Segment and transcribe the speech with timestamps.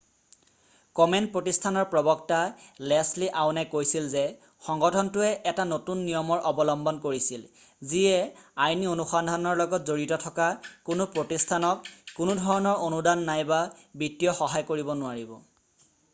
[0.99, 2.37] কমেন প্ৰতিষ্ঠানৰ প্ৰবক্তা
[2.91, 4.23] লেচলি আউনে কৈছিল যে
[4.69, 7.43] সংগঠনটোৱে এটা নতুন নিয়মৰ অৱলম্বন কৰিছিল
[7.91, 8.15] যিয়ে
[8.67, 10.47] আইনী অনুসন্ধানৰ লগত জড়িত থকা
[10.89, 11.91] কোনো প্ৰতিষ্ঠানক
[12.21, 13.61] কোনোধৰণৰ অনুদান নাইবা
[14.03, 15.37] বিত্তীয় সহায় কৰিব নোৱাৰিব